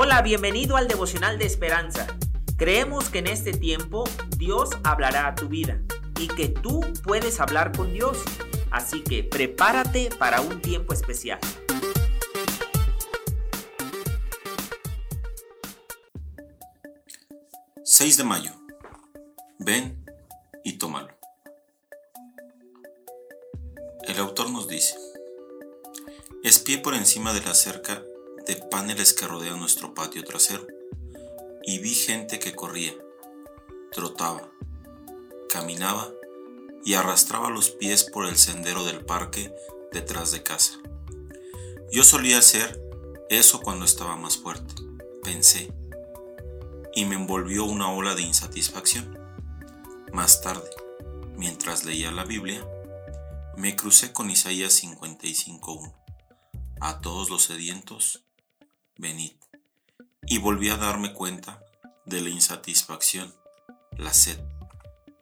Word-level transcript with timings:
Hola, 0.00 0.22
bienvenido 0.22 0.76
al 0.76 0.86
devocional 0.86 1.40
de 1.40 1.46
esperanza. 1.46 2.06
Creemos 2.56 3.08
que 3.10 3.18
en 3.18 3.26
este 3.26 3.50
tiempo 3.50 4.04
Dios 4.36 4.70
hablará 4.84 5.26
a 5.26 5.34
tu 5.34 5.48
vida 5.48 5.82
y 6.20 6.28
que 6.28 6.48
tú 6.48 6.82
puedes 7.02 7.40
hablar 7.40 7.76
con 7.76 7.92
Dios. 7.92 8.16
Así 8.70 9.02
que 9.02 9.24
prepárate 9.24 10.10
para 10.16 10.40
un 10.40 10.62
tiempo 10.62 10.92
especial. 10.92 11.40
...6 17.82 18.16
de 18.18 18.22
mayo... 18.22 18.52
...ven 19.58 20.06
y 20.62 20.78
tómalo... 20.78 21.08
El 24.06 24.20
autor 24.20 24.48
nos 24.50 24.68
dice... 24.68 24.94
Espié 26.44 26.78
por 26.78 26.94
encima 26.94 27.32
de 27.32 27.40
la 27.40 27.52
cerca 27.54 28.00
de 28.48 28.56
paneles 28.56 29.12
que 29.12 29.28
rodean 29.28 29.60
nuestro 29.60 29.94
patio 29.94 30.24
trasero 30.24 30.66
y 31.62 31.78
vi 31.80 31.94
gente 31.94 32.38
que 32.38 32.54
corría, 32.54 32.94
trotaba, 33.92 34.50
caminaba 35.50 36.08
y 36.82 36.94
arrastraba 36.94 37.50
los 37.50 37.70
pies 37.70 38.04
por 38.04 38.26
el 38.26 38.38
sendero 38.38 38.84
del 38.84 39.04
parque 39.04 39.54
detrás 39.92 40.32
de 40.32 40.42
casa. 40.42 40.78
Yo 41.92 42.04
solía 42.04 42.38
hacer 42.38 42.82
eso 43.28 43.60
cuando 43.60 43.84
estaba 43.84 44.16
más 44.16 44.38
fuerte, 44.38 44.74
pensé, 45.22 45.70
y 46.94 47.04
me 47.04 47.16
envolvió 47.16 47.64
una 47.64 47.92
ola 47.92 48.14
de 48.14 48.22
insatisfacción. 48.22 49.18
Más 50.14 50.40
tarde, 50.40 50.70
mientras 51.36 51.84
leía 51.84 52.10
la 52.10 52.24
Biblia, 52.24 52.66
me 53.58 53.76
crucé 53.76 54.14
con 54.14 54.30
Isaías 54.30 54.82
55.1. 54.82 55.94
A 56.80 57.00
todos 57.00 57.28
los 57.28 57.42
sedientos, 57.42 58.27
venid. 58.98 59.32
Y 60.26 60.38
volví 60.38 60.68
a 60.68 60.76
darme 60.76 61.14
cuenta 61.14 61.64
de 62.04 62.20
la 62.20 62.28
insatisfacción, 62.28 63.34
la 63.92 64.12
sed. 64.12 64.38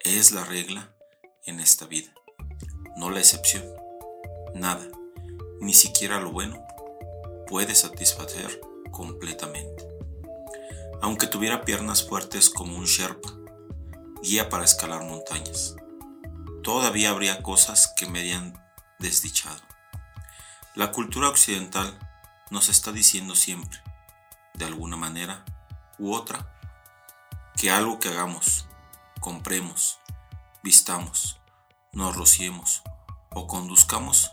Es 0.00 0.32
la 0.32 0.44
regla 0.44 0.92
en 1.44 1.60
esta 1.60 1.86
vida, 1.86 2.12
no 2.96 3.10
la 3.10 3.20
excepción. 3.20 3.64
Nada, 4.54 4.86
ni 5.60 5.74
siquiera 5.74 6.20
lo 6.20 6.32
bueno, 6.32 6.66
puede 7.46 7.74
satisfacer 7.74 8.60
completamente. 8.90 9.86
Aunque 11.02 11.26
tuviera 11.26 11.64
piernas 11.64 12.06
fuertes 12.08 12.50
como 12.50 12.76
un 12.76 12.86
Sherpa, 12.86 13.32
guía 14.22 14.48
para 14.48 14.64
escalar 14.64 15.04
montañas, 15.04 15.76
todavía 16.62 17.10
habría 17.10 17.42
cosas 17.42 17.92
que 17.96 18.06
me 18.06 18.20
harían 18.20 18.60
desdichado. 18.98 19.60
La 20.74 20.90
cultura 20.90 21.28
occidental 21.28 22.05
nos 22.50 22.68
está 22.68 22.92
diciendo 22.92 23.34
siempre, 23.34 23.82
de 24.54 24.64
alguna 24.64 24.96
manera 24.96 25.44
u 25.98 26.12
otra, 26.14 26.52
que 27.56 27.70
algo 27.70 27.98
que 27.98 28.08
hagamos, 28.08 28.66
compremos, 29.20 29.98
vistamos, 30.62 31.40
nos 31.92 32.14
rociemos 32.16 32.82
o 33.30 33.46
conduzcamos 33.46 34.32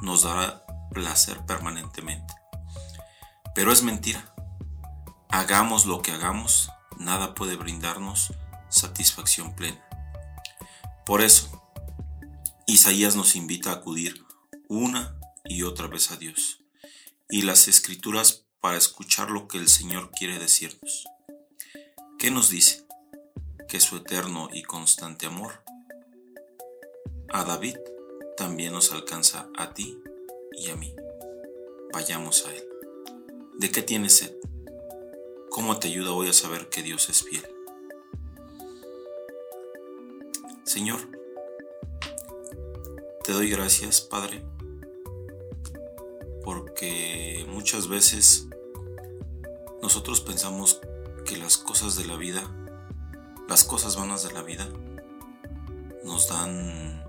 nos 0.00 0.22
dará 0.22 0.64
placer 0.90 1.44
permanentemente. 1.46 2.34
Pero 3.54 3.72
es 3.72 3.82
mentira. 3.82 4.34
Hagamos 5.30 5.86
lo 5.86 6.02
que 6.02 6.12
hagamos, 6.12 6.70
nada 6.98 7.34
puede 7.34 7.56
brindarnos 7.56 8.34
satisfacción 8.68 9.54
plena. 9.54 9.82
Por 11.04 11.20
eso, 11.22 11.62
Isaías 12.66 13.16
nos 13.16 13.36
invita 13.36 13.70
a 13.70 13.74
acudir 13.74 14.24
una 14.68 15.16
y 15.44 15.62
otra 15.62 15.86
vez 15.86 16.10
a 16.10 16.16
Dios 16.16 16.61
y 17.32 17.40
las 17.40 17.66
escrituras 17.66 18.44
para 18.60 18.76
escuchar 18.76 19.30
lo 19.30 19.48
que 19.48 19.56
el 19.56 19.66
Señor 19.66 20.10
quiere 20.10 20.38
decirnos. 20.38 21.06
¿Qué 22.18 22.30
nos 22.30 22.50
dice? 22.50 22.86
Que 23.68 23.80
su 23.80 23.96
eterno 23.96 24.50
y 24.52 24.62
constante 24.62 25.24
amor 25.24 25.64
a 27.30 27.42
David 27.44 27.78
también 28.36 28.74
nos 28.74 28.92
alcanza 28.92 29.48
a 29.56 29.72
ti 29.72 29.98
y 30.52 30.68
a 30.68 30.76
mí. 30.76 30.94
Vayamos 31.94 32.44
a 32.44 32.54
Él. 32.54 32.68
¿De 33.58 33.70
qué 33.70 33.80
tienes 33.80 34.18
sed? 34.18 34.36
¿Cómo 35.48 35.78
te 35.78 35.88
ayuda 35.88 36.12
hoy 36.12 36.28
a 36.28 36.34
saber 36.34 36.68
que 36.68 36.82
Dios 36.82 37.08
es 37.08 37.22
fiel? 37.22 37.48
Señor, 40.64 41.00
te 43.24 43.32
doy 43.32 43.48
gracias, 43.48 44.02
Padre, 44.02 44.44
porque 46.44 47.46
muchas 47.48 47.88
veces 47.88 48.48
nosotros 49.82 50.20
pensamos 50.20 50.80
que 51.24 51.36
las 51.36 51.58
cosas 51.58 51.96
de 51.96 52.04
la 52.04 52.16
vida, 52.16 52.42
las 53.48 53.64
cosas 53.64 53.96
vanas 53.96 54.22
de 54.22 54.32
la 54.32 54.42
vida, 54.42 54.68
nos 56.04 56.28
dan, 56.28 57.04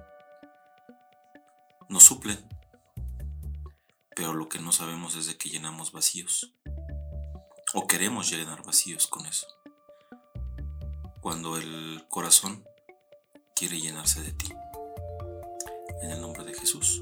nos 1.89 2.03
suplen, 2.03 2.37
pero 4.15 4.33
lo 4.33 4.49
que 4.49 4.59
no 4.59 4.71
sabemos 4.71 5.15
es 5.15 5.27
de 5.27 5.37
que 5.37 5.49
llenamos 5.49 5.91
vacíos, 5.91 6.53
o 7.73 7.87
queremos 7.87 8.29
llenar 8.29 8.63
vacíos 8.63 9.07
con 9.07 9.25
eso, 9.25 9.47
cuando 11.21 11.57
el 11.57 12.05
corazón 12.09 12.63
quiere 13.55 13.79
llenarse 13.79 14.21
de 14.21 14.31
ti. 14.33 14.53
En 16.01 16.11
el 16.11 16.19
nombre 16.19 16.43
de 16.43 16.53
Jesús. 16.53 17.01